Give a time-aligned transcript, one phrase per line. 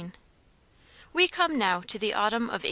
[1.13, 2.59] WE come now to the autumn of 1866.